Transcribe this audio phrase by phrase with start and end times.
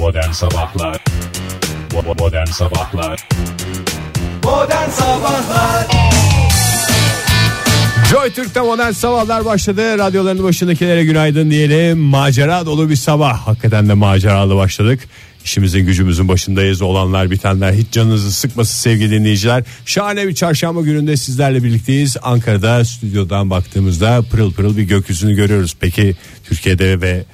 [0.00, 1.04] Modern Sabahlar
[2.18, 3.28] Modern Sabahlar
[4.44, 5.86] Modern Sabahlar
[8.10, 9.98] Joy Türk'te modern sabahlar başladı.
[9.98, 11.98] Radyoların başındakilere günaydın diyelim.
[11.98, 13.38] Macera dolu bir sabah.
[13.38, 15.08] Hakikaten de maceralı başladık.
[15.44, 16.82] İşimizin gücümüzün başındayız.
[16.82, 19.64] Olanlar bitenler hiç canınızı sıkmasın sevgili dinleyiciler.
[19.86, 22.16] Şahane bir çarşamba gününde sizlerle birlikteyiz.
[22.22, 25.76] Ankara'da stüdyodan baktığımızda pırıl pırıl bir gökyüzünü görüyoruz.
[25.80, 27.24] Peki Türkiye'de ve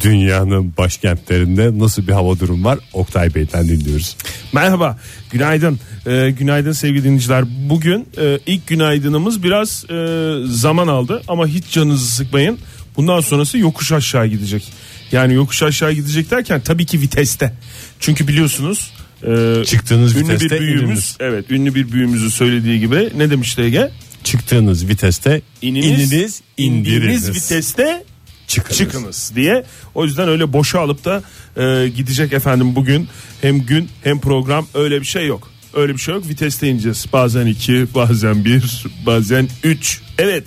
[0.00, 2.78] dünyanın başkentlerinde nasıl bir hava durum var?
[2.92, 4.16] Oktay Bey'den dinliyoruz.
[4.52, 4.98] Merhaba,
[5.30, 5.78] günaydın.
[6.06, 7.44] Ee, günaydın sevgili dinleyiciler.
[7.70, 12.58] Bugün e, ilk günaydınımız biraz e, zaman aldı ama hiç canınızı sıkmayın.
[12.96, 14.72] Bundan sonrası yokuş aşağı gidecek.
[15.12, 17.52] Yani yokuş aşağı gidecek derken tabii ki viteste.
[18.00, 18.90] Çünkü biliyorsunuz
[19.26, 21.16] e, Çıktığınız ünlü viteste bir büyüğümüz, ininiz.
[21.20, 23.90] evet ünlü bir büyüğümüzün söylediği gibi ne demişti Ege?
[24.24, 27.28] Çıktığınız viteste İniniz, ininiz, indiriniz.
[27.30, 28.04] viteste
[28.52, 28.78] Çıkınız.
[28.78, 29.64] çıkınız diye.
[29.94, 31.22] O yüzden öyle boşa alıp da
[31.56, 33.08] e, gidecek efendim bugün
[33.40, 35.50] hem gün hem program öyle bir şey yok.
[35.74, 36.28] Öyle bir şey yok.
[36.28, 37.06] Viteste ineceğiz.
[37.12, 40.00] Bazen 2, bazen 1, bazen 3.
[40.18, 40.44] Evet.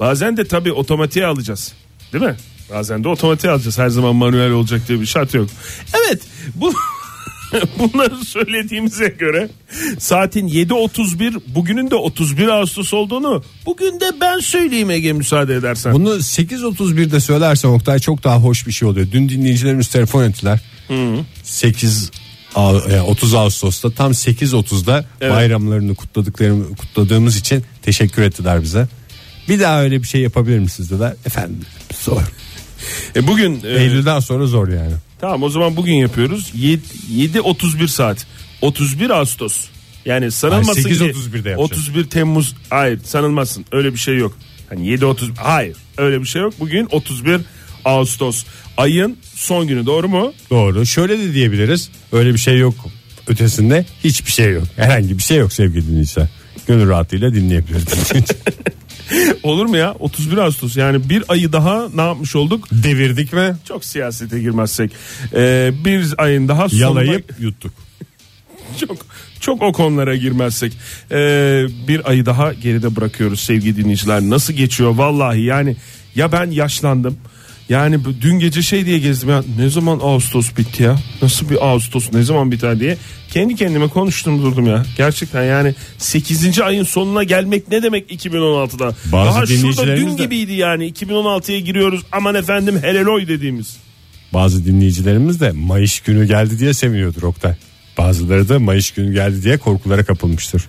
[0.00, 1.72] Bazen de tabii otomatiğe alacağız.
[2.12, 2.36] Değil mi?
[2.70, 3.78] Bazen de otomatiğe alacağız.
[3.78, 5.48] Her zaman manuel olacak diye bir şart yok.
[5.94, 6.22] Evet.
[6.54, 6.72] Bu
[7.78, 9.48] Bunları söylediğimize göre
[9.98, 15.92] saatin 7.31 bugünün de 31 Ağustos olduğunu bugün de ben söyleyeyim Ege müsaade edersen.
[15.94, 19.06] Bunu 8.31'de söylersen Oktay çok daha hoş bir şey oluyor.
[19.12, 20.60] Dün dinleyicilerimiz telefon ettiler.
[21.42, 22.10] 8
[22.54, 25.32] Ağ- e, 30 Ağustos'ta tam 8.30'da Evet.
[25.32, 28.88] bayramlarını kutladıklarım kutladığımız için teşekkür ettiler bize.
[29.48, 31.14] Bir daha öyle bir şey yapabilir misiniz dediler.
[31.26, 31.60] Efendim
[32.04, 32.22] zor.
[33.16, 34.92] E bugün e, Eylül'den sonra zor yani.
[35.24, 36.52] Tamam o zaman bugün yapıyoruz.
[36.54, 38.26] 7.31 saat.
[38.62, 39.66] 31 Ağustos.
[40.04, 41.88] Yani sanılmasın Hayır, ki 8.31'de yapacağız.
[41.88, 42.54] 31 Temmuz.
[42.70, 43.64] Hayır sanılmasın.
[43.72, 44.38] Öyle bir şey yok.
[44.68, 46.54] Hani 7.30 hayır öyle bir şey yok.
[46.60, 47.40] Bugün 31
[47.84, 48.44] Ağustos.
[48.76, 50.32] Ayın son günü doğru mu?
[50.50, 50.86] Doğru.
[50.86, 51.90] Şöyle de diyebiliriz.
[52.12, 52.74] Öyle bir şey yok
[53.26, 54.64] ötesinde hiçbir şey yok.
[54.76, 56.28] Herhangi bir şey yok sevgili dinleyiciler.
[56.66, 58.24] Gönül rahatlığıyla dinleyebilirsiniz.
[59.42, 59.94] Olur mu ya?
[59.98, 62.68] 31 Ağustos yani bir ayı daha ne yapmış olduk?
[62.72, 63.56] Devirdik mi?
[63.68, 64.90] Çok siyasete girmezsek.
[65.34, 66.82] Ee, bir ayın daha sonuna...
[66.82, 67.72] Yalayıp yuttuk.
[68.80, 68.96] çok
[69.40, 70.72] çok o konulara girmezsek
[71.10, 75.76] Ee, bir ayı daha geride bırakıyoruz sevgili dinleyiciler nasıl geçiyor vallahi yani
[76.14, 77.18] ya ben yaşlandım
[77.68, 82.12] yani dün gece şey diye gezdim ya ne zaman Ağustos bitti ya nasıl bir Ağustos
[82.12, 82.96] ne zaman biter diye
[83.30, 86.60] kendi kendime konuştum durdum ya gerçekten yani 8.
[86.60, 92.02] ayın sonuna gelmek ne demek 2016'da Bazı daha şurada dün de- gibiydi yani 2016'ya giriyoruz
[92.12, 93.76] aman efendim heleloy dediğimiz
[94.34, 97.54] Bazı dinleyicilerimiz de Mayıs günü geldi diye seviniyordur Oktay.
[97.98, 100.62] Bazıları da Mayıs günü geldi diye korkulara kapılmıştır.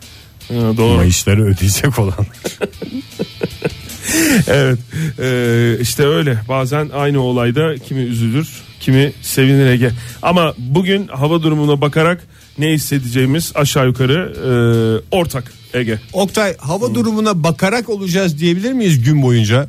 [0.47, 2.13] Ha, doğru Mayısları ödeyecek olan.
[4.47, 4.79] Evet
[5.19, 6.39] e, işte öyle.
[6.49, 8.47] Bazen aynı olayda kimi üzülür
[8.79, 9.91] kimi sevinir Ege.
[10.21, 12.23] Ama bugün hava durumuna bakarak
[12.57, 14.33] ne hissedeceğimiz aşağı yukarı
[15.11, 15.99] e, ortak Ege.
[16.13, 19.67] Oktay hava durumuna bakarak olacağız diyebilir miyiz gün boyunca?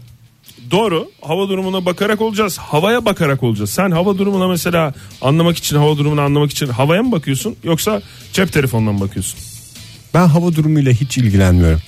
[0.71, 3.71] doğru hava durumuna bakarak olacağız havaya bakarak olacağız.
[3.71, 8.03] Sen hava durumuna mesela anlamak için hava durumunu anlamak için havaya mı bakıyorsun yoksa
[8.33, 9.41] cep telefonuna mı bakıyorsun?
[10.15, 11.81] Ben hava durumuyla hiç ilgilenmiyorum.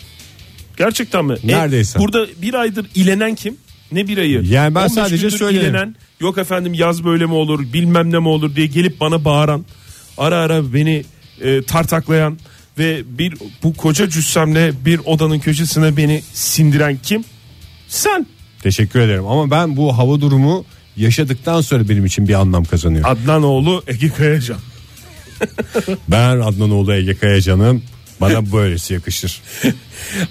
[0.79, 1.99] Gerçekten mi E, Neredeyse.
[1.99, 3.57] burada bir aydır ilenen kim
[3.93, 5.67] ne bir ayı Yani ben 15 sadece söylerim.
[5.71, 9.65] ilenen, yok efendim yaz böyle mi olur bilmem ne mi olur diye gelip bana bağıran
[10.19, 11.05] ara ara beni
[11.41, 12.39] e, tartaklayan
[12.79, 17.25] ve bir bu koca cüssemle bir odanın köşesine beni sindiren kim
[17.89, 18.27] sen
[18.63, 20.65] Teşekkür ederim ama ben bu hava durumu
[20.97, 23.05] yaşadıktan sonra benim için bir anlam kazanıyor.
[23.09, 24.59] Adnanoğlu Ege Kayacan
[26.09, 27.83] Ben Adnanoğlu Ege Kayacan'ım.
[28.21, 29.41] Bana böylesi yakışır.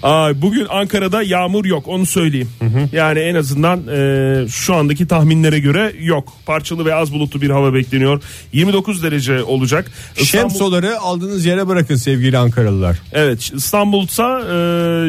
[0.02, 2.48] Aa, bugün Ankara'da yağmur yok onu söyleyeyim.
[2.92, 6.32] Yani en azından e, şu andaki tahminlere göre yok.
[6.46, 8.22] Parçalı ve az bulutlu bir hava bekleniyor.
[8.52, 9.90] 29 derece olacak.
[10.16, 12.96] İstanbul- Şemsoları aldığınız yere bırakın sevgili Ankaralılar.
[13.12, 14.40] Evet İstanbul'sa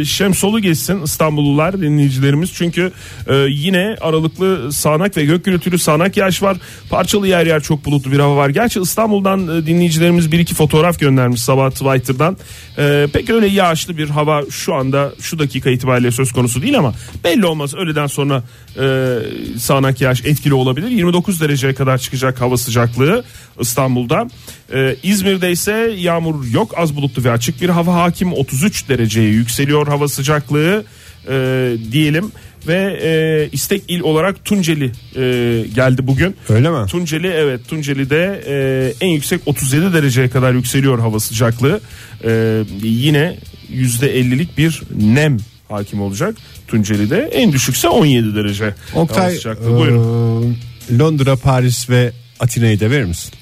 [0.01, 2.51] e, Şemsolu geçsin İstanbullular dinleyicilerimiz.
[2.53, 2.91] Çünkü
[3.27, 6.57] e, yine aralıklı sağanak ve gök gürültülü sağanak yağış var.
[6.89, 8.49] Parçalı yer yer çok bulutlu bir hava var.
[8.49, 12.37] Gerçi İstanbul'dan e, dinleyicilerimiz bir iki fotoğraf göndermiş sabah Twitter'dan.
[12.79, 16.93] E, pek öyle yağışlı bir hava şu anda şu dakika itibariyle söz konusu değil ama
[17.23, 17.75] belli olmaz.
[17.75, 18.43] Öğleden sonra
[18.79, 19.17] e,
[19.59, 20.87] sağanak yağış etkili olabilir.
[20.87, 23.23] 29 dereceye kadar çıkacak hava sıcaklığı
[23.59, 24.27] İstanbul'da.
[24.73, 29.87] E, İzmir'de ise yağmur yok az bulutlu ve açık bir hava hakim 33 dereceye yükseliyor
[29.87, 30.83] hava sıcaklığı
[31.29, 32.31] e, diyelim
[32.67, 36.35] ve e, istek il olarak Tunceli e, geldi bugün.
[36.49, 36.87] Öyle mi?
[36.87, 41.81] Tunceli evet Tunceli'de e, en yüksek 37 dereceye kadar yükseliyor hava sıcaklığı.
[42.23, 43.37] E, yine
[43.71, 45.37] %50'lik bir nem
[45.69, 46.35] hakim olacak
[46.67, 47.29] Tunceli'de.
[47.33, 49.77] En düşükse 17 derece Oktay, hava sıcaklığı.
[49.77, 50.57] Buyurun.
[50.91, 53.33] E, Londra, Paris ve Atina'yı da verir misin?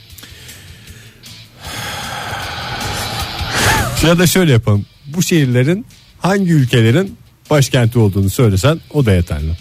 [4.04, 4.86] ya da şöyle yapalım.
[5.06, 5.86] Bu şehirlerin
[6.20, 7.18] hangi ülkelerin
[7.50, 9.52] başkenti olduğunu söylesen o da yeterli.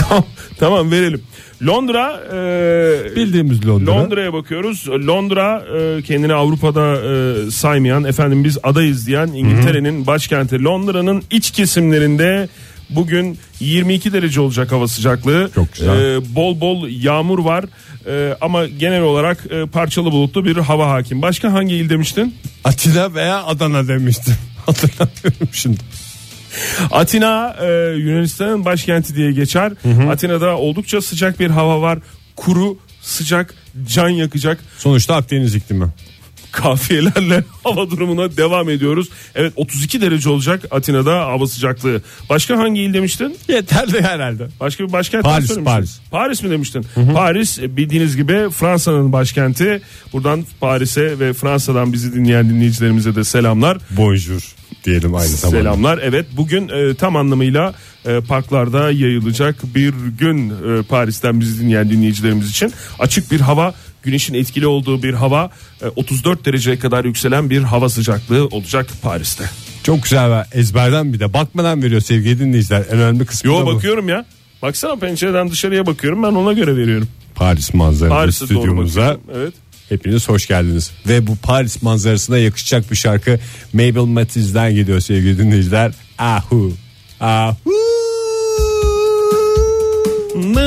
[0.00, 0.24] tamam,
[0.58, 1.22] tamam verelim.
[1.62, 3.92] Londra e, Bildiğimiz Londra.
[3.92, 4.88] Londra'ya bakıyoruz.
[4.88, 12.48] Londra e, kendini Avrupa'da e, saymayan efendim biz adayız diyen İngiltere'nin başkenti Londra'nın iç kesimlerinde
[12.90, 15.50] bugün 22 derece olacak hava sıcaklığı.
[15.54, 16.16] Çok güzel.
[16.16, 17.64] E, bol bol yağmur var.
[18.06, 21.22] E, ama genel olarak e, parçalı bulutlu bir hava hakim.
[21.22, 22.34] Başka hangi il demiştin?
[22.64, 24.34] Atina veya Adana demiştim.
[24.66, 25.80] Hatırlamıyorum şimdi.
[26.90, 27.66] Atina e,
[27.96, 29.72] Yunanistan'ın başkenti diye geçer.
[30.10, 31.98] Atina'da oldukça sıcak bir hava var.
[32.36, 33.54] Kuru, sıcak,
[33.88, 35.86] can yakacak Sonuçta Akdeniz iklimi.
[36.56, 39.08] Kafiyelerle hava durumuna devam ediyoruz.
[39.34, 42.02] Evet 32 derece olacak Atina'da hava sıcaklığı.
[42.30, 43.36] Başka hangi il demiştin?
[43.48, 44.48] Yeterli herhalde.
[44.60, 45.58] Başka bir başkent Paris.
[45.64, 46.00] Paris.
[46.10, 46.86] Paris mi demiştin?
[47.14, 49.80] Paris e, bildiğiniz gibi Fransa'nın başkenti.
[50.12, 53.78] Buradan Paris'e ve Fransa'dan bizi dinleyen dinleyicilerimize de selamlar.
[53.90, 54.54] Bonjour
[54.86, 55.58] diyelim aynı zamanda.
[55.58, 55.98] Selamlar.
[56.02, 57.74] Evet bugün e, tam anlamıyla
[58.06, 62.72] e, parklarda yayılacak bir gün e, Paris'ten bizi dinleyen dinleyicilerimiz için.
[62.98, 63.74] Açık bir hava,
[64.06, 65.50] güneşin etkili olduğu bir hava,
[65.82, 69.44] e, 34 dereceye kadar yükselen bir hava sıcaklığı olacak Paris'te.
[69.82, 72.84] Çok güzel ve ezberden bir de bakmadan veriyor sevgili dinleyiciler.
[72.90, 73.74] En önemli kısmı Yo da bu.
[73.74, 74.24] bakıyorum ya.
[74.62, 77.08] Baksana pencereden dışarıya bakıyorum ben ona göre veriyorum.
[77.34, 79.22] Paris manzaralı Paris'e doğru stüdyomuza bakıyorum.
[79.36, 79.54] Evet.
[79.88, 80.90] hepiniz hoş geldiniz.
[81.08, 83.38] Ve bu Paris manzarasına yakışacak bir şarkı
[83.72, 85.92] Mabel Matiz'den geliyor sevgili dinleyiciler.
[86.18, 86.72] Ahu.
[87.20, 87.56] Ahu.
[90.34, 90.65] Modern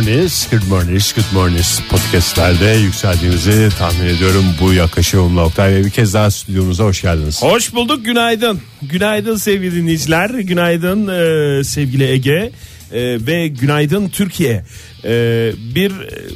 [0.00, 1.64] Good morning, good morning, good morning.
[1.90, 4.44] Podcastlerde yükseldiğinizi tahmin ediyorum.
[4.60, 7.42] Bu yaklaşımla Oktay Bey bir kez daha stüdyomuza hoş geldiniz.
[7.42, 8.60] Hoş bulduk günaydın.
[8.82, 10.30] Günaydın sevgili dinleyiciler.
[10.30, 12.52] Günaydın e, sevgili Ege
[12.92, 14.64] E, ve günaydın Türkiye.
[15.04, 16.28] E, bir e,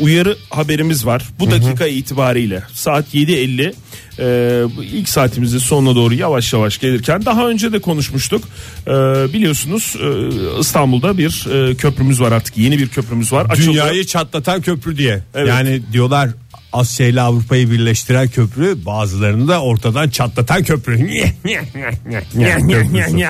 [0.00, 1.28] uyarı haberimiz var.
[1.38, 3.72] Bu dakika itibariyle saat 7.50
[4.18, 8.44] e, ilk saatimizin sonuna doğru yavaş yavaş gelirken daha önce de konuşmuştuk.
[8.86, 8.92] E,
[9.32, 13.46] biliyorsunuz e, İstanbul'da bir e, köprümüz var artık yeni bir köprümüz var.
[13.50, 13.66] Açıldı.
[13.66, 15.22] Dünyayı çatlatan köprü diye.
[15.34, 15.48] Evet.
[15.48, 16.30] Yani diyorlar
[16.72, 20.98] Asya ile Avrupa'yı birleştiren köprü bazılarını da ortadan çatlatan köprü.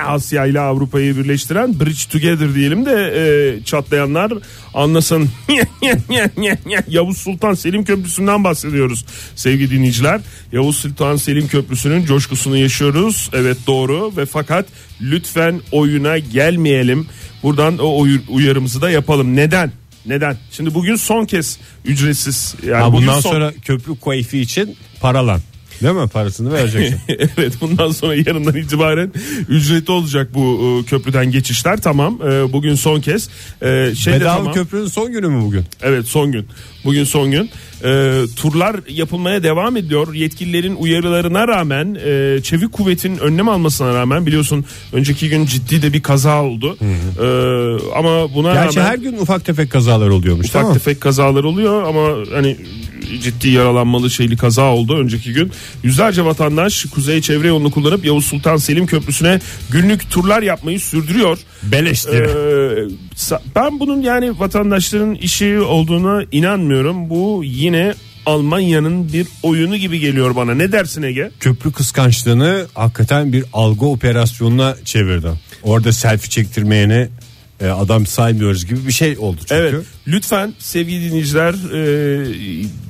[0.07, 4.33] Asya ile Avrupa'yı birleştiren Bridge Together diyelim de e, çatlayanlar
[4.73, 5.29] anlasın.
[6.87, 9.05] Yavuz Sultan Selim Köprüsü'nden bahsediyoruz
[9.35, 10.21] sevgili dinleyiciler.
[10.51, 13.29] Yavuz Sultan Selim Köprüsü'nün coşkusunu yaşıyoruz.
[13.33, 14.65] Evet doğru ve fakat
[15.01, 17.07] lütfen oyuna gelmeyelim.
[17.43, 19.35] Buradan o uyarımızı da yapalım.
[19.35, 19.71] Neden?
[20.09, 20.37] Neden?
[20.51, 22.55] Şimdi bugün son kez ücretsiz.
[22.67, 25.41] Yani Ha, bundan son- sonra köprü keyfi için paralan.
[25.83, 26.07] Değil mi?
[26.07, 26.97] Parasını vereceksin.
[27.37, 29.11] evet bundan sonra yarından itibaren
[29.49, 33.29] ücretli olacak bu e, köprüden geçişler tamam e, bugün son kez
[33.61, 34.53] e, şey Bedava tamam.
[34.53, 35.63] köprünün son günü mü bugün?
[35.81, 36.47] evet son gün
[36.85, 37.49] bugün son gün
[37.83, 44.65] E, turlar yapılmaya devam ediyor yetkililerin uyarılarına rağmen e, çevik kuvvetin önlem almasına rağmen biliyorsun
[44.93, 47.25] önceki gün ciddi de bir kaza oldu E,
[47.97, 50.73] ama buna Gerçi rağmen her gün ufak tefek kazalar oluyormuş ufak mi?
[50.73, 52.57] tefek kazalar oluyor ama hani
[53.23, 55.51] ciddi yaralanmalı şeyli kaza oldu önceki gün.
[55.83, 61.39] Yüzlerce vatandaş kuzey çevre yolunu kullanıp Yavuz Sultan Selim Köprüsü'ne günlük turlar yapmayı sürdürüyor.
[61.63, 62.21] Beleş Ee, diye.
[63.15, 67.09] sa- ben bunun yani vatandaşların işi olduğuna inanmıyorum.
[67.09, 67.93] Bu yine
[68.25, 70.53] Almanya'nın bir oyunu gibi geliyor bana.
[70.53, 71.31] Ne dersin Ege?
[71.39, 75.27] köprü kıskançlığını hakikaten bir algı operasyonuna çevirdi.
[75.63, 77.07] Orada selfie çektirmeyeni
[77.61, 79.55] e, adam saymıyoruz gibi bir şey oldu çünkü.
[79.55, 79.85] Evet.
[80.07, 81.81] Lütfen sevgili dinleyiciler e,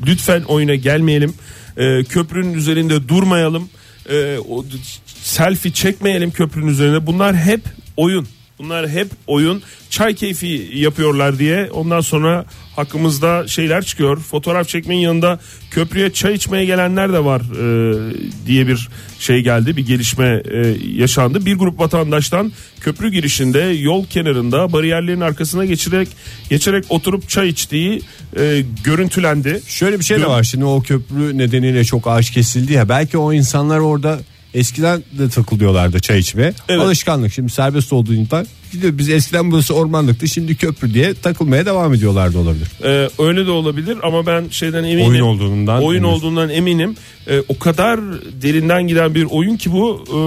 [0.08, 1.34] lütfen oyuna gelmeyelim.
[1.78, 3.70] E, köprünün üzerinde durmayalım.
[4.10, 4.66] E, o,
[5.06, 7.08] selfie çekmeyelim köprünün üzerinde.
[7.08, 7.62] Bunlar hep
[7.98, 8.28] oyun.
[8.60, 9.62] Bunlar hep oyun.
[9.90, 14.20] Çay keyfi yapıyorlar diye ondan sonra hakkımızda şeyler çıkıyor.
[14.20, 15.40] Fotoğraf çekmenin yanında
[15.72, 18.90] köprüye çay içmeye gelenler de var e, diye bir
[19.20, 19.78] şey geldi.
[19.78, 21.46] Bir gelişme e, yaşandı.
[21.46, 26.08] Bir grup vatandaştan köprü girişinde yol kenarında bariyerlerin arkasına geçerek
[26.50, 28.02] geçerek oturup çay içtiği
[28.40, 29.62] e, görüntülendi.
[29.68, 33.34] Şöyle bir şey de var şimdi o köprü nedeniyle çok ağaç kesildi ya belki o
[33.34, 34.20] insanlar orada
[34.54, 36.54] eskiden de takılıyorlardı çay içmeye.
[36.70, 36.82] Evet.
[36.82, 42.38] Alışkanlık şimdi serbest olduğundan gidiyor biz eskiden burası ormanlıktı şimdi köprü diye takılmaya devam ediyorlardı
[42.38, 42.68] olabilir.
[42.84, 45.08] Ee, öyle de olabilir ama ben şeyden eminim.
[45.10, 46.14] Oyun olduğundan Oyun emin.
[46.14, 46.96] olduğundan eminim.
[47.28, 48.00] Ee, o kadar
[48.42, 50.18] derinden giden bir oyun ki bu e,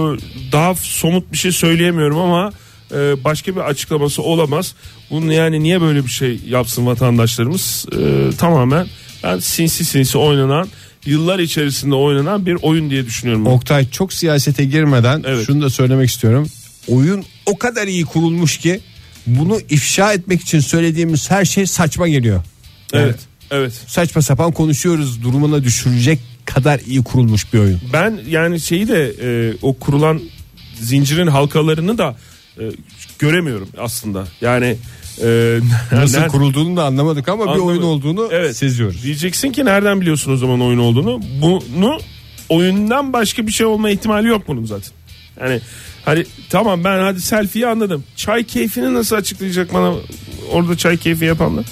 [0.51, 2.51] daha somut bir şey söyleyemiyorum ama
[2.91, 4.75] e, başka bir açıklaması olamaz.
[5.11, 7.85] Bunun yani niye böyle bir şey yapsın vatandaşlarımız?
[7.97, 8.87] Ee, tamamen
[9.23, 10.67] ben sinsi sinsi oynanan
[11.05, 13.47] yıllar içerisinde oynanan bir oyun diye düşünüyorum.
[13.47, 15.45] Oktay çok siyasete girmeden Evet.
[15.47, 16.47] şunu da söylemek istiyorum.
[16.87, 18.79] Oyun o kadar iyi kurulmuş ki
[19.27, 22.43] bunu ifşa etmek için söylediğimiz her şey saçma geliyor.
[22.93, 23.19] Yani evet.
[23.51, 23.73] Evet.
[23.87, 27.81] Saçma sapan konuşuyoruz durumuna düşürecek kadar iyi kurulmuş bir oyun.
[27.93, 30.21] Ben yani şeyi de e, o kurulan
[30.81, 32.15] zincirin halkalarını da
[32.59, 32.63] e,
[33.19, 34.27] göremiyorum aslında.
[34.41, 34.77] Yani
[35.21, 35.59] e,
[35.91, 37.67] Nasıl nereden- kurulduğunu da anlamadık ama bir Anlamadım.
[37.67, 38.57] oyun olduğunu Evet.
[38.57, 39.03] seziyoruz.
[39.03, 41.21] Diyeceksin ki nereden biliyorsun o zaman oyun olduğunu?
[41.41, 41.97] Bunu
[42.49, 44.91] oyundan başka bir şey olma ihtimali yok bunun zaten.
[45.41, 45.61] Yani
[46.05, 48.03] hani tamam ben hadi selfie'yi anladım.
[48.15, 49.93] Çay keyfini nasıl açıklayacak bana
[50.51, 51.65] orada çay keyfi yapanlar?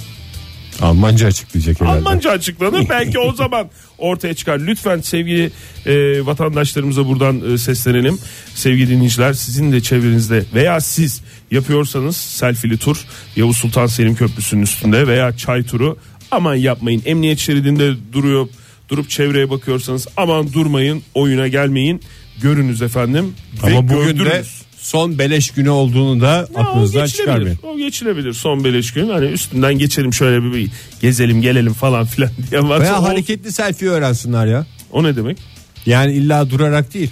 [0.81, 1.97] Almanca açıklayacak herhalde.
[1.99, 4.59] Almanca açıklanır belki o zaman ortaya çıkar.
[4.59, 5.51] Lütfen sevgili
[5.85, 8.17] e, vatandaşlarımıza buradan e, seslenelim.
[8.55, 11.21] Sevgili dinleyiciler sizin de çevrenizde veya siz
[11.51, 13.05] yapıyorsanız selfie'li tur
[13.35, 15.97] Yavuz Sultan Selim Köprüsü'nün üstünde veya çay turu
[16.31, 17.01] aman yapmayın.
[17.05, 18.47] Emniyet şeridinde duruyor
[18.89, 22.01] durup çevreye bakıyorsanız aman durmayın oyuna gelmeyin.
[22.41, 23.33] Görünüz efendim.
[23.63, 24.61] ve Ama bugün de gördürünüz.
[24.77, 27.59] son beleş günü olduğunu da Ya aklınızdan çıkarmayın.
[27.63, 29.09] O geçilebilir son beleş gün.
[29.09, 30.69] Hani üstünden geçelim şöyle bir, bir
[31.01, 34.65] gezelim gelelim falan filan diye varsa Veya o- hareketli selfie öğrensinler ya.
[34.91, 35.37] o ne demek?
[35.85, 37.09] Yani illa durarak değil.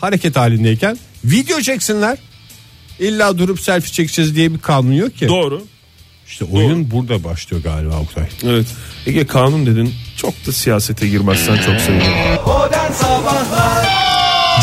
[0.00, 2.18] Hareket halindeyken video çeksinler.
[3.00, 5.28] İlla durup selfie çekeceğiz diye bir kanun yok ki.
[5.28, 5.62] Doğru.
[6.26, 8.24] İşte oyun burada başlıyor galiba Oktay.
[8.44, 8.66] Evet.
[9.06, 9.94] Ege kanun dedin.
[10.16, 12.12] Çok da siyasete girmezsen çok sevinirim.
[12.46, 14.00] Modern Sabahlar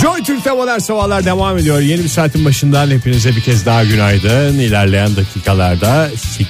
[0.02, 1.80] Joy Türk'te modern sabahlar devam ediyor.
[1.80, 4.60] Yeni bir saatin başından hepinize bir kez daha günaydın.
[4.60, 6.10] İlerleyen dakikalarda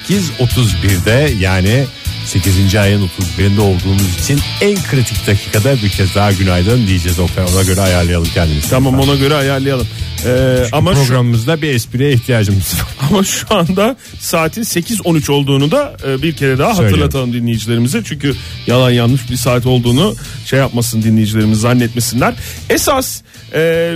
[0.10, 1.86] 8.31'de yani
[2.28, 2.76] 8.
[2.76, 7.46] ayın 31'inde olduğumuz için en kritik dakikada bir kez daha günaydın diyeceğiz Oktay.
[7.54, 8.70] Ona göre ayarlayalım kendimizi.
[8.70, 9.88] Tamam ona göre ayarlayalım.
[10.26, 12.88] Ee, ama şu, Programımızda bir espriye ihtiyacımız var.
[13.10, 17.02] ama şu anda saatin 8.13 olduğunu da e, bir kere daha Söyleyelim.
[17.02, 18.02] hatırlatalım dinleyicilerimize.
[18.06, 18.34] Çünkü
[18.68, 20.16] yalan yanlış bir saat olduğunu
[20.46, 22.34] şey yapmasın dinleyicilerimiz zannetmesinler.
[22.70, 23.22] Esas
[23.54, 23.94] e,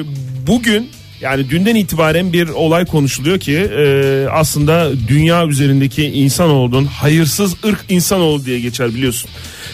[0.47, 0.89] bugün
[1.21, 8.45] yani dünden itibaren bir olay konuşuluyor ki e, aslında dünya üzerindeki insanoğlunun hayırsız ırk insanoğlu
[8.45, 9.29] diye geçer biliyorsun.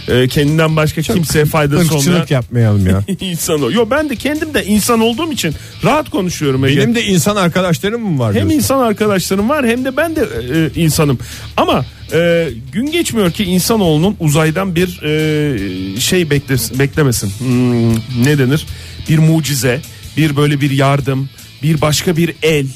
[0.08, 3.04] E, kendinden başka kimseye faydası olmayan yapmayalım ya.
[3.20, 3.72] insan o.
[3.72, 6.78] Yo ben de kendim de insan olduğum için rahat konuşuyorum Ege.
[6.78, 8.58] Benim de insan arkadaşlarım mı var hem diyorsun?
[8.58, 10.22] insan arkadaşlarım var hem de ben de
[10.54, 11.20] e, insanım.
[11.58, 17.32] Ama e, gün geçmiyor ki insanoğlunun uzaydan bir e, şey beklesin, beklemesin.
[17.40, 18.66] Hmm, ne denir?
[19.10, 19.82] Bir mucize,
[20.18, 21.30] bir böyle bir yardım,
[21.64, 22.68] bir başka bir el,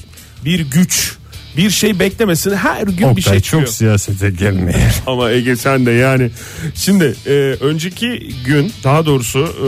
[0.46, 1.16] bir güç,
[1.58, 2.52] bir şey beklemesin.
[2.56, 3.64] Her gün bir Oktay şey çıkıyor.
[3.66, 4.80] çok siyasete gelmeyin.
[5.08, 6.30] Ama Ege sen de yani.
[6.76, 7.32] Şimdi e,
[7.62, 9.68] önceki gün daha doğrusu e,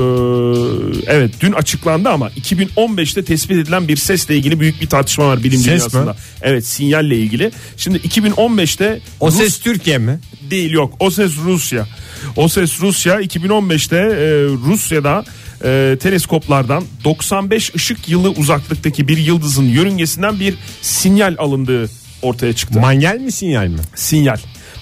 [1.14, 5.60] evet dün açıklandı ama 2015'te tespit edilen bir sesle ilgili büyük bir tartışma var bilim
[5.60, 6.04] Ses dünyasında.
[6.06, 6.18] mi?
[6.42, 7.52] Evet sinyalle ilgili.
[7.78, 10.20] Şimdi 2015'te O Rus- ses Türkiye mi?
[10.50, 10.94] değil yok.
[11.00, 11.88] O ses Rusya.
[12.36, 15.26] O ses Rusya 2015'te e, Rusya'da
[15.64, 21.90] e, teleskoplardan 95 ışık yılı uzaklıktaki bir yıldızın yörüngesinden bir sinyal alındığı
[22.22, 23.80] ortaya çıktı Manyel mi sinyal mi?
[23.96, 24.38] sinyal.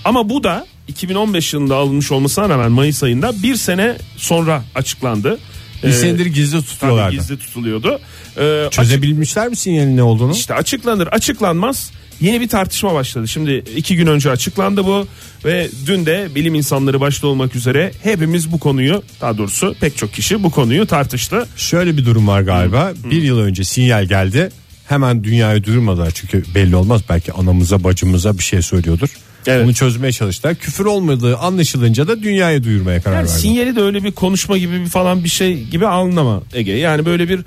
[0.06, 5.40] Ama bu da 2015 yılında alınmış olmasına rağmen Mayıs ayında bir sene sonra açıklandı.
[5.84, 7.16] Bir Ee, senedir gizli tabii tutuyorlardı.
[7.16, 8.00] gizli tutuluyordu.
[8.38, 10.32] Ee, Çözebilmişler mi sinyalin ne olduğunu?
[10.34, 13.28] işte açıklanır açıklanmaz yeni bir tartışma başladı.
[13.28, 15.08] Şimdi iki gün önce açıklandı bu
[15.46, 20.14] ve dün de bilim insanları başta olmak üzere hepimiz bu konuyu daha doğrusu pek çok
[20.14, 21.48] kişi bu konuyu tartıştı.
[21.56, 22.94] Şöyle bir durum var galiba.
[23.12, 24.50] Bir yıl önce sinyal geldi.
[24.88, 27.02] Hemen dünyayı duyurmadılar çünkü belli olmaz.
[27.10, 29.10] Belki anamıza bacımıza bir şey söylüyordur.
[29.48, 29.66] Evet.
[29.66, 30.56] Onu çözmeye çalıştılar.
[30.56, 33.40] Küfür olmadığı anlaşılınca da dünyayı duyurmaya karar Yani verdiler.
[33.40, 36.72] sinyali de öyle bir konuşma gibi bir falan bir şey gibi anlama Ege.
[36.72, 37.40] Yani böyle bir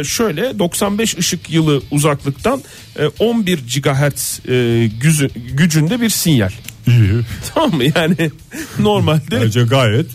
[0.00, 2.62] e, şöyle 95 ışık yılı uzaklıktan
[2.98, 4.52] e, 11 gigahertz e,
[5.00, 6.50] güzü- gücünde bir sinyal.
[6.86, 7.10] İyi.
[7.54, 7.84] Tamam mı?
[7.96, 8.30] Yani
[8.78, 10.06] normalde Bence gayet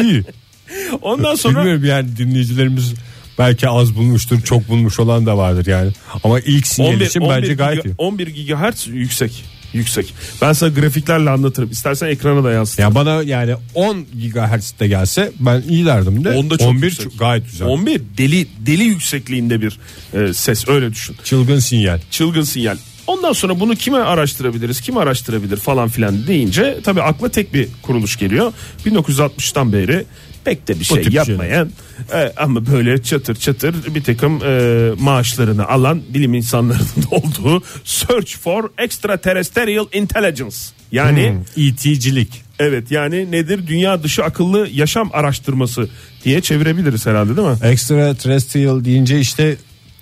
[0.00, 0.22] iyi.
[1.02, 2.94] ondan sonra Bilmiyorum yani dinleyicilerimiz
[3.38, 5.90] belki az bulmuştur, çok bulmuş olan da vardır yani.
[6.24, 7.94] Ama ilk sinyal için bence gayet giga- iyi.
[7.98, 9.44] 11 gigahertz yüksek.
[9.72, 10.14] Yüksek.
[10.42, 11.70] Ben sana grafiklerle anlatırım.
[11.70, 12.88] İstersen ekrana da yansıtırım.
[12.88, 16.30] Ya bana yani 10 GHz'de gelse ben iyi derdim de.
[16.30, 17.04] Onda çok 11 yüksek.
[17.04, 17.66] çok- gayet güzel.
[17.68, 19.78] 11 deli deli yüksekliğinde bir
[20.14, 21.16] e, ses öyle düşün.
[21.24, 22.00] Çılgın sinyal.
[22.10, 22.76] çılgın sinyal.
[23.06, 28.16] Ondan sonra bunu kime araştırabiliriz, kim araştırabilir falan filan deyince tabii akla tek bir kuruluş
[28.16, 28.52] geliyor.
[28.86, 30.04] 1960'tan beri
[30.46, 31.70] pek de bir şey yapmayan
[32.14, 38.70] e, ama böyle çatır çatır bir takım e, maaşlarını alan bilim insanlarının olduğu Search for
[38.78, 40.56] Extraterrestrial Intelligence.
[40.92, 42.42] Yani Hmm, ET'cilik.
[42.58, 45.88] evet yani nedir dünya dışı akıllı yaşam araştırması
[46.24, 47.56] diye çevirebiliriz herhalde değil mi?
[47.62, 49.56] Extraterrestrial deyince işte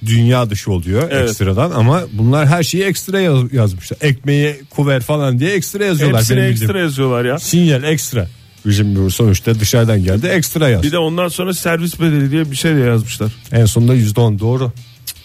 [0.06, 1.30] dünya dışı oluyor Evet.
[1.30, 3.98] ekstradan ama bunlar her şeyi ekstra yaz- yazmışlar.
[4.00, 6.84] Ekmeği kuver falan diye ekstra yazıyorlar Hepsine benim ekstra bildiğim.
[6.84, 7.38] yazıyorlar ya.
[7.38, 8.28] Sinyal ekstra.
[8.66, 10.82] Bizim sonuçta dışarıdan geldi ekstra yaz.
[10.82, 13.32] Bir de ondan sonra servis bedeli diye bir şey de yazmışlar.
[13.52, 14.72] En sonunda %10 doğru.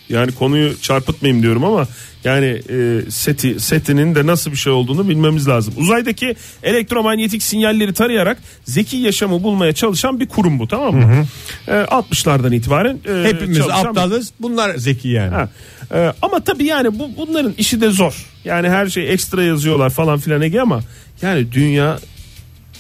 [0.09, 1.87] Yani konuyu çarpıtmayayım diyorum ama
[2.23, 5.73] yani e, seti setinin de nasıl bir şey olduğunu bilmemiz lazım.
[5.77, 11.25] Uzaydaki elektromanyetik sinyalleri tarayarak zeki yaşamı bulmaya çalışan bir kurum bu tamam mı?
[11.67, 15.35] E, 60'lardan itibaren e, Hepimiz çalışan aptalız bunlar zeki yani.
[15.35, 15.49] Ha.
[15.93, 18.25] E, ama tabii yani bu bunların işi de zor.
[18.45, 20.79] Yani her şey ekstra yazıyorlar falan filan Ege ama
[21.21, 21.51] yani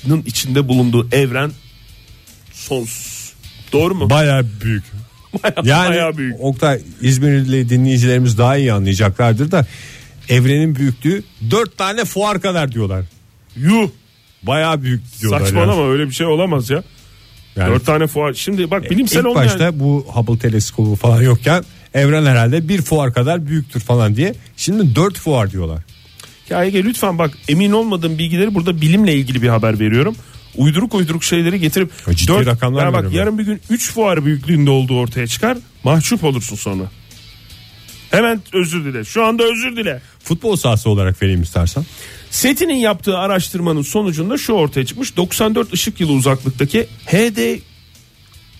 [0.05, 1.51] dünyanın içinde bulunduğu evren
[2.53, 3.33] sonsuz.
[3.73, 4.09] Doğru mu?
[4.09, 4.83] Baya büyük.
[5.63, 6.35] Yani Bayağı büyük.
[6.39, 9.65] Oktay İzmirli dinleyicilerimiz daha iyi anlayacaklardır da
[10.29, 13.05] evrenin büyüklüğü dört tane fuar kadar diyorlar.
[13.55, 13.89] Yuh.
[14.43, 15.39] Baya büyük diyorlar.
[15.39, 15.91] Saçmalama yani.
[15.91, 16.83] öyle bir şey olamaz ya.
[17.55, 18.33] Yani Dört tane fuar.
[18.33, 19.45] Şimdi bak bilimsel İlk olmayan.
[19.45, 21.63] başta bu Hubble teleskobu falan yokken
[21.93, 24.35] evren herhalde bir fuar kadar büyüktür falan diye.
[24.57, 25.83] Şimdi dört fuar diyorlar.
[26.49, 30.15] Ya Ege lütfen bak emin olmadığım bilgileri burada bilimle ilgili bir haber veriyorum.
[30.55, 34.25] Uyduruk uyduruk şeyleri getirip Ya ciddi rakamlar Ya bak veriyorum yarın bir gün 3 fuar
[34.25, 35.57] büyüklüğünde olduğu ortaya çıkar.
[35.83, 36.83] Mahcup olursun sonra.
[38.11, 39.05] Hemen özür dile.
[39.05, 40.01] Şu anda özür dile.
[40.23, 41.85] Futbol sahası olarak vereyim istersen.
[42.29, 45.17] SETI'nin yaptığı araştırmanın sonucunda şu ortaya çıkmış.
[45.17, 47.59] 94 ışık yılı uzaklıktaki HD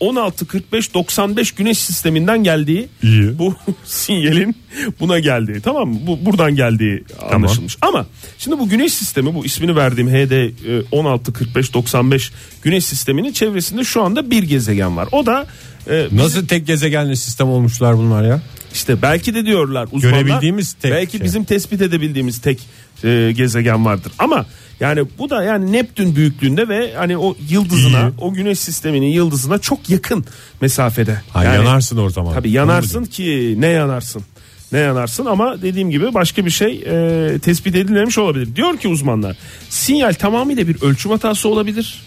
[0.01, 3.39] 1645-95 güneş sisteminden geldiği İyi.
[3.39, 4.55] bu sinyalin
[4.99, 5.99] buna geldiği tamam mı?
[6.07, 7.77] Bu buradan geldiği anlaşılmış.
[7.81, 8.05] Ama
[8.37, 10.49] şimdi bu güneş sistemi bu ismini verdiğim HD e,
[10.91, 12.31] 1645-95
[12.63, 15.09] güneş sisteminin çevresinde şu anda bir gezegen var.
[15.11, 15.47] O da
[15.89, 18.41] e, Nasıl tek gezegenli sistem olmuşlar bunlar ya?
[18.73, 20.21] işte belki de diyorlar uzmanlar.
[20.21, 21.21] Görebildiğimiz tek belki şey.
[21.25, 22.59] bizim tespit edebildiğimiz tek
[23.03, 24.11] e, gezegen vardır.
[24.19, 24.45] Ama
[24.79, 28.11] yani bu da yani Neptün büyüklüğünde ve hani o yıldızına, İyi.
[28.17, 30.25] o güneş sisteminin yıldızına çok yakın
[30.61, 31.21] mesafede.
[31.29, 32.33] Ha, yani, yanarsın o zaman.
[32.33, 34.23] Tabii yanarsın ki ne yanarsın?
[34.71, 38.55] Ne yanarsın ama dediğim gibi başka bir şey e, tespit edilemiş olabilir.
[38.55, 39.37] Diyor ki uzmanlar
[39.69, 42.01] sinyal tamamıyla bir ölçüm hatası olabilir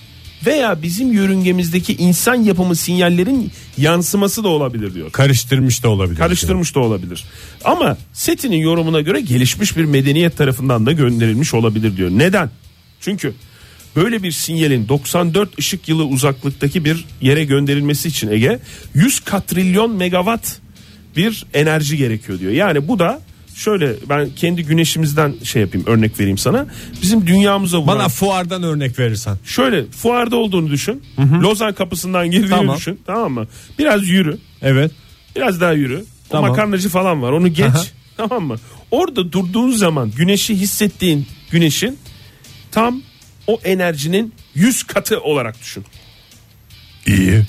[0.47, 5.13] veya bizim yörüngemizdeki insan yapımı sinyallerin yansıması da olabilir diyor.
[5.13, 6.19] Karıştırmış da olabilir.
[6.19, 7.25] Karıştırmış da olabilir.
[7.65, 12.11] Ama Seti'nin yorumuna göre gelişmiş bir medeniyet tarafından da gönderilmiş olabilir diyor.
[12.11, 12.51] Neden?
[13.03, 13.35] Çünkü
[13.97, 18.59] böyle bir sinyalin 94 ışık yılı uzaklıktaki bir yere gönderilmesi için Ege
[18.95, 20.59] 100 katrilyon megawatt
[21.17, 22.53] bir enerji gerekiyor diyor.
[22.53, 23.21] Yani bu da
[23.55, 26.67] şöyle ben kendi güneşimizden şey yapayım örnek vereyim sana.
[27.03, 29.37] Bizim dünyamıza vuran Bana fuardan örnek verirsen.
[29.45, 31.03] şöyle fuarda olduğunu düşün.
[31.43, 32.77] Lozan kapısından girdiğini Tamam.
[32.77, 33.01] düşün.
[33.07, 33.47] Tamam mı?
[33.79, 34.39] Biraz yürü.
[34.63, 34.91] Evet.
[35.37, 36.05] Biraz daha yürü.
[36.29, 36.45] Tamam.
[36.45, 37.33] O makarnacı falan var.
[37.33, 37.67] Onu geç.
[37.67, 37.83] Aha.
[38.17, 38.57] Tamam mı?
[38.91, 41.99] Orada durduğun zaman güneşi hissettiğin güneşin
[42.73, 43.03] tam
[43.47, 45.85] o enerjinin 100 katı olarak düşün.
[47.07, 47.43] İyi.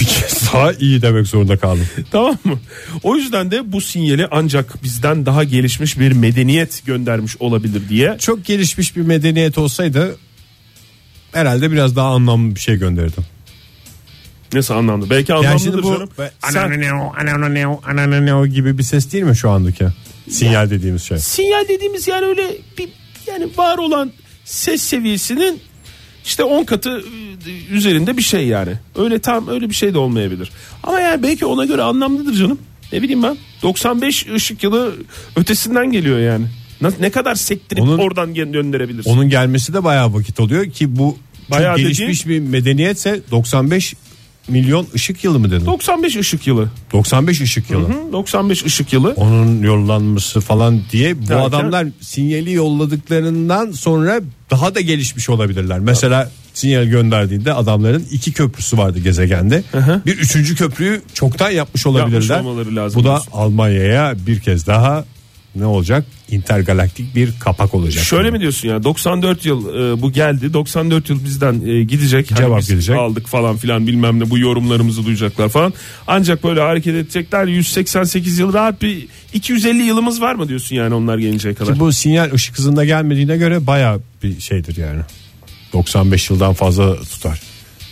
[0.00, 1.88] Bir kez daha iyi demek zorunda kaldım.
[2.10, 2.58] Tamam mı?
[3.02, 8.16] O yüzden de bu sinyali ancak bizden daha gelişmiş bir medeniyet göndermiş olabilir diye.
[8.18, 10.16] Çok gelişmiş bir medeniyet olsaydı
[11.32, 13.24] herhalde biraz daha anlamlı bir şey gönderirdim.
[14.52, 15.10] Nasıl anlamlı?
[15.10, 16.10] Belki Yani anlamlıdır şimdi bu canım.
[17.18, 19.86] Anananeo, anananeo gibi bir ses değil mi şu andaki?
[20.30, 21.18] Sinyal dediğimiz şey.
[21.18, 22.88] sinyal dediğimiz yani öyle bir
[23.26, 24.12] yani var olan
[24.48, 25.60] ses seviyesinin
[26.24, 27.02] işte 10 katı
[27.46, 28.72] e, üzerinde bir şey yani.
[28.96, 30.50] Öyle tam öyle bir şey de olmayabilir.
[30.82, 32.58] Ama yani belki ona göre anlamlıdır canım.
[32.92, 33.36] Ne bileyim ben.
[33.62, 34.94] 95 ışık yılı
[35.36, 36.46] ötesinden geliyor yani.
[37.00, 39.10] Ne, kadar sektirip Onun- oradan gö- gönderebilirsin.
[39.10, 41.18] Onun gelmesi de bayağı vakit oluyor ki bu
[41.50, 43.94] Bayağı çok gelişmiş bir medeniyetse 95
[44.48, 45.66] milyon ışık yılı mı dedin?
[45.66, 46.68] 95 ışık yılı.
[46.92, 47.88] 95 ışık yılı.
[47.88, 49.12] Hı, 95 ışık yılı.
[49.16, 55.78] Onun yollanması falan diye bu Derken- adamlar sinyali yolladıklarından sonra daha da gelişmiş olabilirler.
[55.78, 59.62] Mesela sinyal gönderdiğinde adamların iki köprüsü vardı gezegende.
[59.72, 60.02] hı.
[60.06, 62.34] Bir üçüncü köprüyü çoktan yapmış olabilirler.
[62.36, 63.20] Yapmış olmaları lazım bu da.
[63.32, 65.04] Almanya'ya bir kez daha
[65.54, 66.04] ne olacak?
[66.30, 68.04] İntergalaktik bir kapak olacak.
[68.04, 72.38] Şöyle mi diyorsun ya 94 yıl e, bu geldi 94 yıl bizden e, gidecek Hani
[72.38, 72.96] Cevap biz gelecek.
[72.96, 75.72] aldık falan filan bilmem ne bu yorumlarımızı duyacaklar falan
[76.06, 81.18] ancak böyle hareket edecekler 188 yıl rahat bir 250 yılımız var mı diyorsun yani onlar
[81.18, 81.74] gelinceye kadar.
[81.74, 85.00] Ki bu sinyal ışık hızında gelmediğine göre baya bir şeydir yani.
[85.72, 87.40] 95 yıldan fazla tutar.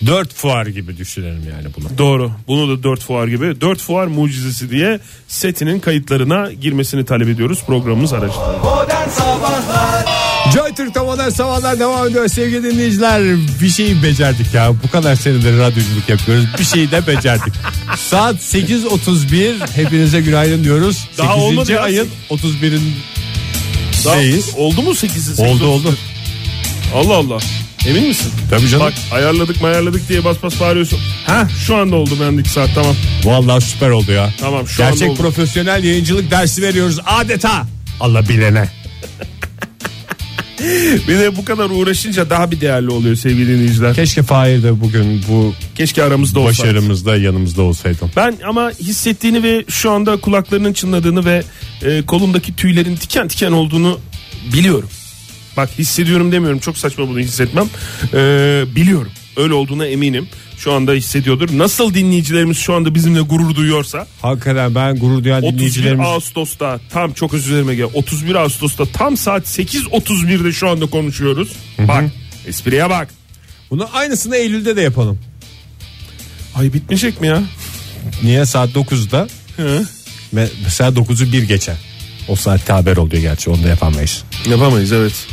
[0.07, 1.99] 4 fuar gibi düşünelim yani bunu.
[1.99, 7.63] Doğru bunu da 4 fuar gibi 4 fuar mucizesi diye setinin kayıtlarına girmesini talep ediyoruz
[7.67, 8.59] programımız aracılığıyla.
[8.59, 10.05] Modern Sabahlar
[10.55, 13.23] Joy Türk'te modern sabahlar devam ediyor sevgili dinleyiciler.
[13.63, 14.73] Bir şeyi becerdik ya.
[14.85, 16.45] Bu kadar senedir radyoculuk yapıyoruz.
[16.59, 17.55] Bir şeyi de becerdik.
[17.97, 21.09] Saat 8.31 hepinize günaydın diyoruz.
[21.19, 21.45] Daha 8.
[21.45, 21.81] olmadı ya.
[21.81, 22.95] ayın 31'in
[24.05, 24.63] Daha-.
[24.63, 25.47] Oldu mu 8'i?
[25.47, 25.95] oldu oldu.
[26.95, 27.39] Allah Allah.
[27.87, 28.33] Emin misin?
[28.51, 28.87] Tabii canım.
[28.87, 30.99] Bak ayarladık mı ayarladık diye bas bas bağırıyorsun.
[31.27, 32.97] Ha şu anda oldu bendeki saat tamam.
[33.25, 34.31] Vallahi süper oldu ya.
[34.41, 35.19] Tamam, şu anda Gerçek oldu.
[35.21, 37.67] profesyonel yayıncılık dersi veriyoruz adeta.
[38.01, 38.69] Allah bilene.
[41.09, 43.95] Bir de bu kadar uğraşınca daha bir değerli oluyor sevgili dinleyiciler.
[43.95, 46.59] Keşke Fahir de bugün bu Keşke aramızda olsaydı.
[46.75, 47.99] başarımızda yanımızda olsaydı.
[48.17, 51.43] Ben ama hissettiğini ve şu anda kulaklarının çınladığını ve
[51.83, 54.01] e, kolumdaki tüylerin diken diken olduğunu
[54.53, 54.89] biliyorum.
[55.57, 57.67] Bak hissediyorum demiyorum çok saçma bunu hissetmem.
[58.15, 58.19] E,
[58.77, 60.29] biliyorum öyle olduğuna eminim.
[60.59, 61.59] Şu anda hissediyordur.
[61.59, 67.13] Nasıl dinleyicilerimiz şu anda bizimle gurur duyuyorsa Hakikaten ben gurur duyan 31 dinleyicilerimiz Ağustos'ta tam
[67.13, 71.53] çok özür dilerim Ege 31 Ağustos'ta tam saat 8.31'de şu anda konuşuyoruz.
[71.79, 72.05] Bak
[72.47, 73.09] espriye bak.
[73.71, 75.19] bunu aynısını Eylül'de de yapalım.
[76.55, 77.43] Ay bitmeyecek mi ya?
[78.23, 79.29] Niye saat 9'da?
[79.57, 79.87] Hı?
[80.35, 81.77] Me- Mesela 9'u 1 geçer.
[82.29, 84.25] O saatte haber oluyor gerçi onu da yapamayız.
[84.51, 85.27] Yapamayız evet.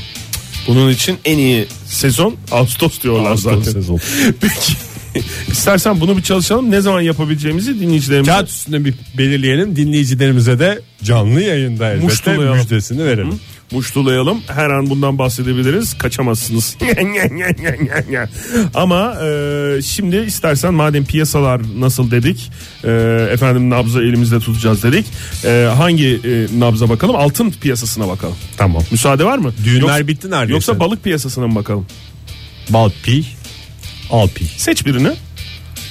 [0.68, 3.72] Bunun için en iyi sezon Ağustos diyorlar Ağustos zaten.
[3.72, 4.00] sezonu.
[4.42, 4.74] Peki.
[5.52, 6.72] İstersen bunu bir çalışalım.
[6.72, 12.58] Ne zaman yapabileceğimizi dinleyicilerimize Kağıt üstünde bir belirleyelim dinleyicilerimize de canlı yayında elbette Muştulayalım.
[12.58, 13.40] müjdesini verelim.
[13.74, 14.42] Muştulayalım.
[14.48, 15.98] Her an bundan bahsedebiliriz.
[15.98, 16.78] Kaçamazsınız.
[18.74, 22.52] Ama e, şimdi istersen madem piyasalar nasıl dedik,
[22.84, 22.92] e,
[23.32, 25.06] efendim nabza elimizde tutacağız dedik.
[25.46, 27.16] E, hangi e, nabza bakalım?
[27.16, 28.36] Altın piyasasına bakalım.
[28.58, 28.84] Tamam.
[28.92, 29.54] Müsaade var mı?
[29.64, 30.54] Düğünler Yoksa- bitti neredeyse.
[30.54, 31.86] Yoksa balık piyasasına mı bakalım?
[32.70, 33.24] Bal pi,
[34.12, 34.46] al pi.
[34.46, 35.12] Seç birini.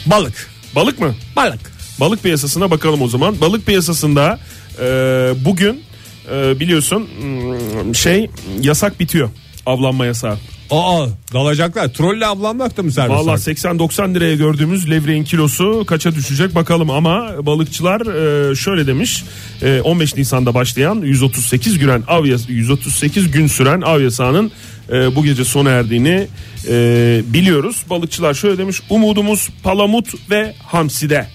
[0.07, 0.51] Balık.
[0.75, 1.15] Balık mı?
[1.37, 1.61] Balık.
[2.01, 3.41] Balık piyasasına bakalım o zaman.
[3.41, 4.39] Balık piyasasında
[4.81, 4.85] e,
[5.45, 5.81] bugün
[6.31, 8.31] e, biliyorsun hmm, şey
[8.61, 9.31] yasak bitiyor.
[9.67, 10.39] Avlanma yasağı.
[10.71, 11.93] Aa dalacaklar.
[11.93, 13.21] Trolle avlanmak da mı serbest?
[13.21, 13.59] Valla artık?
[13.59, 18.01] 80-90 liraya gördüğümüz levreğin kilosu kaça düşecek bakalım ama balıkçılar
[18.51, 19.25] e, şöyle demiş
[19.63, 24.53] e, 15 Nisan'da başlayan 138 güren av yas- 138 gün süren av yasağının
[24.93, 26.27] e, bu gece sona erdiğini
[26.69, 27.83] e, biliyoruz.
[27.91, 31.27] Balıkçılar şöyle demiş umudumuz palamut ve hamside.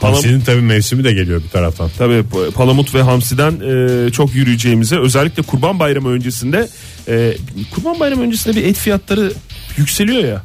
[0.00, 1.90] Hamsinin tabii mevsimi de geliyor bir taraftan.
[1.98, 6.68] Tabii bu palamut ve hamsiden e, çok yürüyeceğimize özellikle kurban bayramı öncesinde
[7.08, 7.36] e,
[7.74, 9.32] kurban bayramı öncesinde bir et fiyatları
[9.76, 10.42] yükseliyor ya.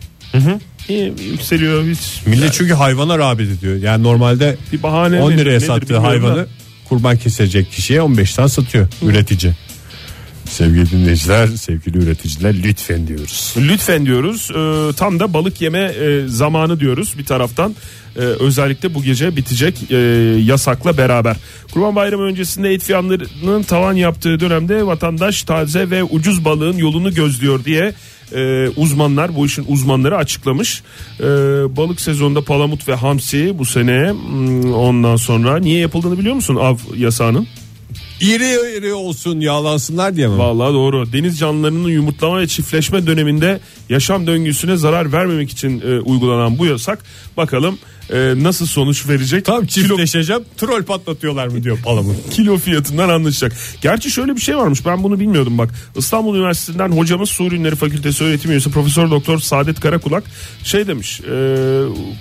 [0.89, 2.21] İyi, yükseliyor hiç.
[2.25, 3.75] Millet çünkü hayvana rağbet ediyor.
[3.75, 6.47] Yani normalde Bir bahane 10 nedir, liraya nedir sattığı bilmiyorum hayvanı da.
[6.89, 9.53] kurban kesecek kişiye 15'ten satıyor üretici.
[10.51, 13.55] Sevgili dinleyiciler, sevgili üreticiler lütfen diyoruz.
[13.57, 14.51] Lütfen diyoruz.
[14.51, 17.75] E, tam da balık yeme e, zamanı diyoruz bir taraftan.
[18.15, 19.97] E, özellikle bu gece bitecek e,
[20.45, 21.37] yasakla beraber.
[21.73, 27.65] Kurban Bayramı öncesinde et fiyatlarının tavan yaptığı dönemde vatandaş taze ve ucuz balığın yolunu gözlüyor
[27.65, 27.93] diye
[28.35, 30.83] e, uzmanlar bu işin uzmanları açıklamış.
[31.19, 31.23] E,
[31.77, 36.77] balık sezonunda palamut ve hamsi bu sene hmm, ondan sonra niye yapıldığını biliyor musun av
[36.95, 37.47] yasağının?
[38.21, 40.37] İri iri olsun yağlansınlar diye mi?
[40.37, 41.13] Vallahi doğru.
[41.13, 46.99] Deniz canlılarının yumurtlama ve çiftleşme döneminde yaşam döngüsüne zarar vermemek için e, uygulanan bu yasak
[47.37, 47.79] bakalım
[48.11, 49.45] e, nasıl sonuç verecek?
[49.45, 52.29] Tam Kilo, çiftleşeceğim troll patlatıyorlar mı diyor palamut.
[52.31, 53.53] kilo fiyatından anlaşacak.
[53.81, 55.69] Gerçi şöyle bir şey varmış ben bunu bilmiyordum bak.
[55.95, 60.23] İstanbul Üniversitesi'nden hocamız Su Ürünleri Fakültesi öğretim üyesi Profesör Doktor Saadet Karakulak
[60.63, 61.33] şey demiş e,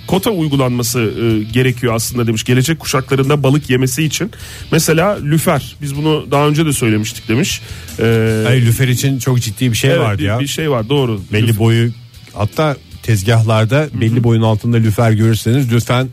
[0.07, 4.31] kota uygulanması e, gerekiyor aslında demiş gelecek kuşaklarında balık yemesi için.
[4.71, 7.61] Mesela lüfer biz bunu daha önce de söylemiştik demiş.
[7.99, 10.39] E, Hayır lüfer için çok ciddi bir şey Evet, vardı bir, ya.
[10.39, 11.21] bir şey var doğru.
[11.33, 11.91] belli boyu
[12.33, 16.07] hatta tezgahlarda belli boyun altında lüfer görürseniz lütfen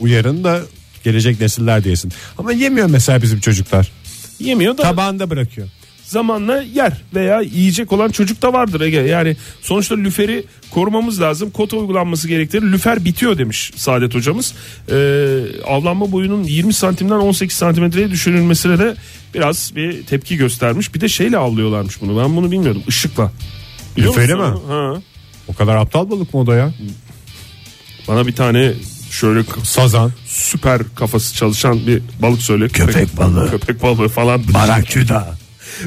[0.00, 0.60] uyarın da
[1.04, 2.12] gelecek nesiller diyesin.
[2.38, 3.92] Ama yemiyor mesela bizim çocuklar.
[4.38, 5.68] Yemiyor da Tabağında bırakıyor.
[6.04, 8.96] zamanla yer veya yiyecek olan çocuk da vardır Ege.
[8.96, 11.50] Yani sonuçta lüferi korumamız lazım.
[11.50, 12.72] Kota uygulanması gerektirir.
[12.72, 14.54] Lüfer bitiyor demiş Saadet hocamız.
[14.92, 18.94] Ee, avlanma boyunun 20 santimden 18 santimetreye düşürülmesine de
[19.34, 20.94] biraz bir tepki göstermiş.
[20.94, 22.22] Bir de şeyle avlıyorlarmış bunu.
[22.22, 22.82] Ben bunu bilmiyordum.
[22.88, 23.32] Işıkla.
[23.96, 24.62] Biliyor Lüferi musun?
[24.68, 24.72] mi?
[24.72, 24.94] Ha.
[25.50, 26.72] O kadar aptal balık mı o da ya?
[28.08, 28.72] Bana bir tane
[29.10, 30.12] şöyle Sazan.
[30.26, 32.68] süper kafası çalışan bir balık söyle.
[32.68, 33.50] Köpek balığı.
[33.50, 34.42] Köpek balığı falan.
[34.54, 35.39] Baraküda.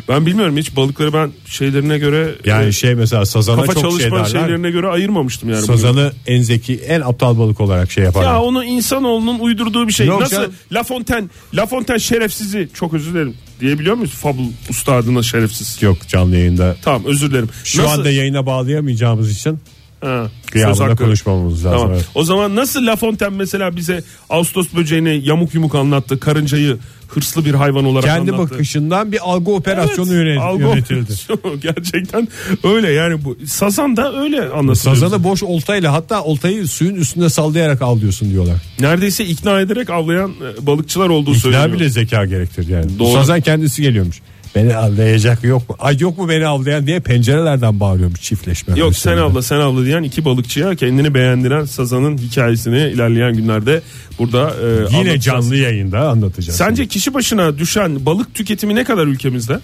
[0.10, 4.12] Ben bilmiyorum hiç balıkları ben şeylerine göre Yani e, şey mesela sazana kafa çok şey
[4.12, 4.26] derler.
[4.26, 5.62] şeylerine göre ayırmamıştım yani.
[5.62, 8.30] Sazanı en zeki en aptal balık olarak şey yaparlar.
[8.30, 10.08] Ya onu insanoğlunun uydurduğu bir şey.
[10.08, 10.54] Yok Nasıl canım.
[10.72, 14.12] La Fontaine, La Fontaine şerefsizi çok özür dilerim diyebiliyor muyuz?
[14.14, 15.82] Fabul ustadına şerefsiz.
[15.82, 16.76] Yok canlı yayında.
[16.82, 17.50] Tamam özür dilerim.
[17.64, 19.60] Şu anda yayına bağlayamayacağımız için
[20.04, 21.78] Ha, kıyamında konuşmamamız lazım.
[21.80, 21.94] Tamam.
[21.94, 22.06] evet.
[22.16, 26.20] O zaman nasıl La Fontaine mesela bize Ağustos böceğini yamuk yumuk anlattı.
[26.20, 28.54] Karıncayı hırslı bir hayvan olarak Kendi anlattı.
[28.54, 31.02] bakışından bir algı operasyonu yönet- algı yönetildi.
[31.02, 31.60] operasyonu.
[31.62, 32.28] Gerçekten
[32.64, 34.76] öyle yani bu sazan da öyle anlatılıyor.
[34.76, 38.56] Sazanı boş oltayla hatta oltayı suyun üstünde sallayarak avlıyorsun diyorlar.
[38.80, 41.80] Neredeyse ikna ederek avlayan e, balıkçılar olduğu İkna söyleniyor.
[41.80, 43.00] bile zeka gerektir yani.
[43.00, 43.14] Doğru.
[43.14, 44.22] Sazan kendisi geliyormuş.
[44.56, 45.76] Beni avlayacak yok mu?
[45.80, 48.80] Ay yok mu beni avlayan diye pencerelerden bağırıyormuş çiftleşme.
[48.80, 53.82] Yok sen avla sen avla diyen iki balıkçıya kendini beğendiren sazanın hikayesini ilerleyen günlerde
[54.20, 56.58] burada e, Yine canlı yayında anlatacağız.
[56.58, 59.60] Sence kişi başına düşen balık tüketimi ne kadar ülkemizde?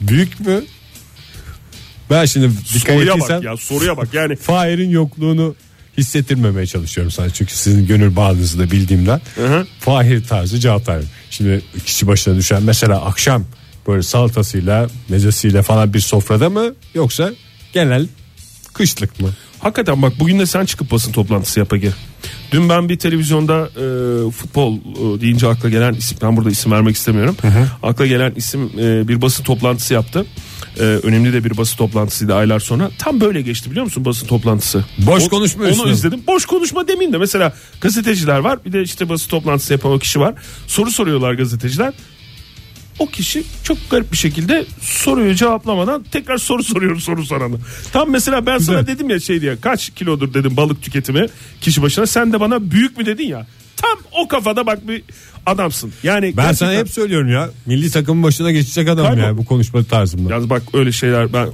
[0.00, 0.62] Büyük mü?
[2.10, 5.54] Ben şimdi dikkat Soruya bak ya soruya bak yani Fahir'in yokluğunu
[5.98, 7.30] hissettirmemeye çalışıyorum sana.
[7.30, 9.20] Çünkü sizin gönül bağınızı da bildiğimden.
[9.46, 9.66] hı.
[9.80, 11.08] Fahir tarzı cevap veriyorum.
[11.30, 13.44] Şimdi kişi başına düşen mesela akşam
[13.88, 17.30] böyle salatasıyla mezesiyle falan bir sofrada mı yoksa
[17.72, 18.06] genel
[18.72, 19.30] kışlık mı?
[19.60, 21.90] Hakikaten bak bugün de sen çıkıp basın toplantısı yap Ege.
[22.52, 26.96] Dün ben bir televizyonda e, futbol e, deyince akla gelen isim ben burada isim vermek
[26.96, 27.36] istemiyorum.
[27.82, 30.26] Akla gelen isim e, bir basın toplantısı yaptı.
[30.78, 32.90] E, önemli de bir basın toplantısıydı aylar sonra.
[32.98, 34.84] Tam böyle geçti biliyor musun basın toplantısı?
[34.98, 36.20] Boş O- konuşma Onu izledim.
[36.26, 40.20] Boş konuşma demeyeyim de mesela gazeteciler var bir de işte basın toplantısı yapan o kişi
[40.20, 40.34] var.
[40.66, 41.94] Soru soruyorlar gazeteciler.
[42.98, 47.56] O kişi çok garip bir şekilde soruyu cevaplamadan tekrar soru soruyor soru soranı.
[47.92, 51.26] Tam mesela ben sana dedim ya şey diye kaç kilodur dedim balık tüketimi
[51.60, 53.46] kişi başına sen de bana büyük mü dedin ya.
[53.84, 55.02] Tam o kafada bak bir
[55.46, 55.92] adamsın.
[56.02, 59.26] Yani Ben gerçekten- sana hep söylüyorum ya milli takımın başına geçecek adamım Kaybol.
[59.28, 60.32] ya bu konuşma tarzımda.
[60.32, 61.48] Yalnız bak öyle şeyler ben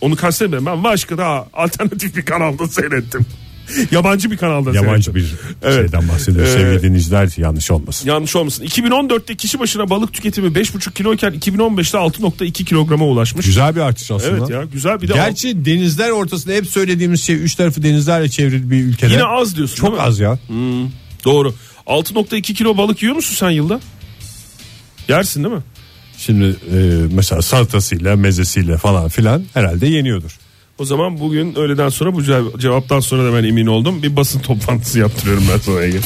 [0.00, 0.66] onu kastetmiyorum.
[0.66, 3.26] Ben başka daha alternatif bir kanalda seyrettim.
[3.90, 5.14] Yabancı bir kanalda Yabancı seyrettim.
[5.62, 5.90] bir Evet.
[5.90, 8.08] şeyden bahsediyoruz Ee, sevgili dinleyiciler yanlış olmasın.
[8.08, 8.64] Yanlış olmasın.
[8.64, 13.46] 2014'te kişi başına balık tüketimi 5,5 kiloyken 2015'te 6,2 kilograma ulaşmış.
[13.46, 14.36] Güzel bir artış aslında.
[14.38, 18.70] Evet ya güzel bir de Gerçi denizler ortasında hep söylediğimiz şey üç tarafı denizlerle çevrili
[18.70, 19.12] bir ülkede.
[19.12, 19.76] yine az diyorsun.
[19.76, 20.38] Çok az ya.
[21.24, 21.54] Doğru.
[21.86, 23.80] 6,2 kilo balık yiyor musun sen yılda?
[25.08, 25.62] Yersin değil mi?
[26.18, 26.76] Şimdi e,
[27.12, 30.38] mesela salatasıyla mezesiyle falan filan herhalde yeniyordur.
[30.78, 34.02] O zaman bugün öğleden sonra bu ce- cevaptan sonra da ben emin oldum.
[34.02, 35.98] Bir basın toplantısı yaptırıyorum ben sana Ege.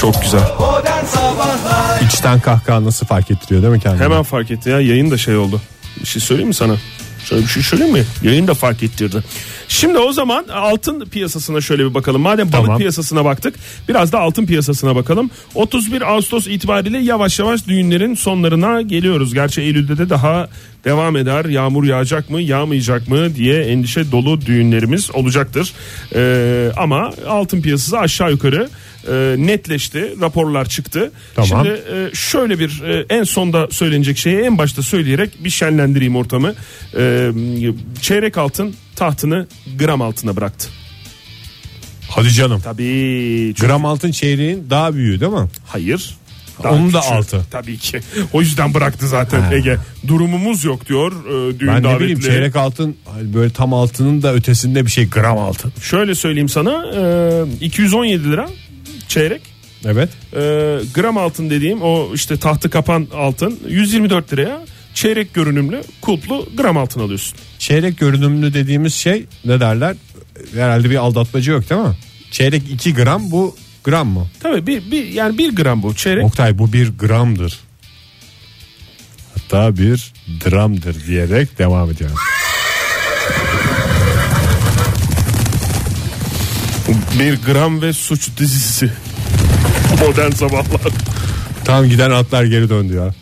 [0.00, 0.40] Çok güzel.
[2.08, 4.02] İçten kahkaha nasıl fark ettiriyor değil mi kendini?
[4.02, 5.60] Hemen fark etti ya yayın da şey oldu.
[6.00, 6.76] Bir şey söyleyeyim mi sana?
[7.24, 8.04] Şöyle bir şey söyleyeyim mi?
[8.22, 9.22] Yayın da fark ettirdi.
[9.68, 12.22] Şimdi o zaman altın piyasasına şöyle bir bakalım.
[12.22, 12.78] Madem balık Tamam.
[12.78, 13.54] piyasasına baktık
[13.88, 15.30] biraz da altın piyasasına bakalım.
[15.54, 19.34] 31 Ağustos itibariyle yavaş yavaş düğünlerin sonlarına geliyoruz.
[19.34, 20.48] Gerçi Eylül'de de daha
[20.84, 21.44] devam eder.
[21.44, 25.72] Yağmur yağacak mı yağmayacak mı diye endişe dolu düğünlerimiz olacaktır.
[26.14, 28.68] Ee, ama altın piyasası aşağı yukarı
[29.08, 30.14] e, netleşti.
[30.20, 31.12] Raporlar çıktı.
[31.34, 31.48] Tamam.
[31.48, 36.54] Şimdi e, şöyle bir e, en sonda söylenecek şeyi en başta söyleyerek bir şenlendireyim ortamı.
[36.98, 37.30] E,
[38.02, 39.46] çeyrek altın tahtını
[39.78, 40.68] gram altına bıraktı.
[42.08, 42.60] Hadi canım.
[42.64, 42.82] Tabii.
[43.56, 45.48] çünkü- Gram altın çeyreğin daha büyüğü değil mi?
[45.66, 46.14] Hayır.
[46.58, 47.14] Onun da küçüğü.
[47.14, 47.44] altı.
[47.50, 48.00] Tabii ki.
[48.32, 49.54] O yüzden bıraktı zaten Ha.
[49.54, 49.76] Ege.
[50.06, 54.86] Durumumuz yok diyor e, düğün Ben ne bileyim çeyrek altın böyle tam altının da ötesinde
[54.86, 55.72] bir şey gram altın.
[55.82, 56.84] Şöyle söyleyeyim sana
[57.60, 58.48] e, 217 lira
[59.08, 59.42] çeyrek.
[59.84, 60.08] Evet.
[60.32, 60.40] E,
[60.94, 64.60] gram altın dediğim o işte tahtı kapan altın 124 liraya
[64.94, 67.38] çeyrek görünümlü kulplu gram altın alıyorsun.
[67.58, 69.96] Çeyrek görünümlü dediğimiz şey ne derler?
[70.54, 71.94] Herhalde bir aldatmacı yok değil mi?
[72.30, 74.26] Çeyrek 2 gram bu gram mı?
[74.40, 76.24] Tabii bir, bir yani bir gram bu çeyrek.
[76.24, 77.60] Oktay bu bir gramdır.
[79.34, 80.12] Hatta bir
[80.44, 82.16] dramdır diyerek devam ediyorum.
[87.18, 88.90] Bir gram ve suç dizisi.
[90.00, 90.92] Modern sabahlar.
[91.64, 93.14] Tam giden atlar geri döndü ya.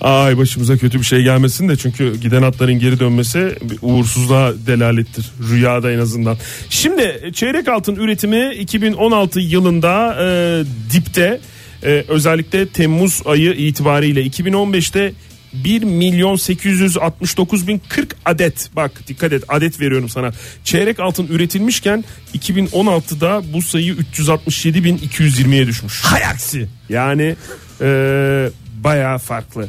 [0.00, 5.26] Ay başımıza kötü bir şey gelmesin de çünkü giden atların geri dönmesi uğursuzluğa delalettir.
[5.50, 6.36] Rüyada en azından.
[6.70, 11.40] Şimdi çeyrek altın üretimi 2016 yılında e, dipte
[11.82, 15.12] e, özellikle Temmuz ayı itibariyle 2015'te
[15.64, 20.32] 1 milyon 869 bin 40 adet bak dikkat et adet veriyorum sana
[20.64, 22.04] çeyrek altın üretilmişken
[22.38, 26.00] 2016'da bu sayı 367 bin 220'ye düşmüş.
[26.04, 26.68] Hay aksi.
[26.88, 27.36] Yani
[27.80, 28.50] e,
[28.86, 29.68] bayağı farklı.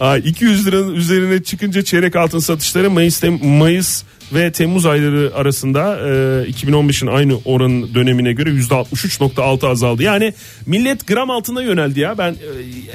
[0.00, 4.02] Aa, 200 liranın üzerine çıkınca çeyrek altın satışları Mayıs Mayıs
[4.32, 6.10] ve Temmuz ayları arasında e,
[6.50, 10.02] 2015'in aynı oran dönemine göre %63.6 azaldı.
[10.02, 10.34] Yani
[10.66, 12.18] millet gram altına yöneldi ya.
[12.18, 12.36] Ben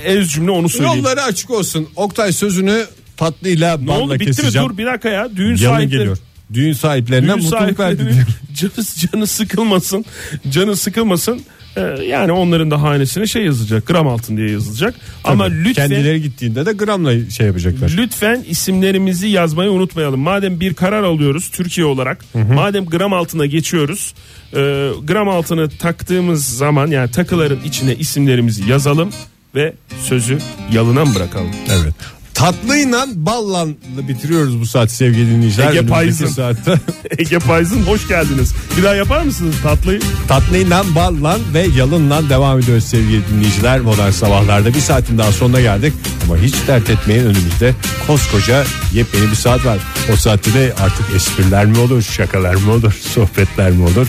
[0.04, 0.98] e, ez cümle onu söyleyeyim.
[0.98, 1.90] Yolları açık olsun.
[1.96, 2.86] Oktay sözünü
[3.18, 4.68] tatlıyla ne oldu bitti keseceğim.
[4.68, 4.74] mi?
[4.74, 5.36] Dur bir dakika ya.
[5.36, 6.18] Düğün Yalın sahipleri geliyor.
[6.54, 10.06] Düğün sahiplerinden Düğün mutluluk verdi canı, canı sıkılmasın.
[10.50, 11.42] Canı sıkılmasın.
[11.78, 13.86] Ee, yani onların da hanesine şey yazılacak.
[13.88, 14.96] Gram altın diye yazılacak.
[15.24, 15.64] Ama Tabii.
[15.64, 17.94] lütfen Kendileri gittiğinde de gramla şey yapacaklar.
[17.98, 20.20] lütfen isimlerimizi yazmayı unutmayalım.
[20.20, 22.26] Madem bir karar alıyoruz Türkiye olarak.
[22.54, 24.14] Madem gram altına geçiyoruz.
[24.54, 24.58] e,
[25.04, 29.10] gram altını taktığımız zaman yani takıların içine isimlerimizi yazalım
[29.56, 30.38] ve sözü
[30.74, 31.52] yalına mı bırakalım?
[31.70, 31.94] Evet.
[32.40, 33.68] Tatlıyla balla
[34.08, 35.72] bitiriyoruz bu saat sevgili dinleyiciler.
[35.72, 36.28] Ege Payız'ın.
[36.28, 36.74] Saatte.
[37.18, 38.54] Ege Payız'ın hoş geldiniz.
[38.78, 40.00] Bir daha yapar mısınız tatlıyı?
[40.28, 43.80] Tatlıyla balla ve yalınla devam ediyoruz sevgili dinleyiciler.
[43.80, 45.94] Modern sabahlarda bir saatin daha sonuna geldik.
[46.26, 47.74] Ama hiç dert etmeyin önümüzde
[48.08, 49.78] koskoca yepyeni bir saat var.
[50.14, 54.08] O saatte de artık espriler mi olur, şakalar mı olur, sohbetler mi olur?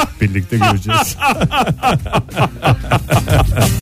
[0.00, 1.16] Hep birlikte göreceğiz.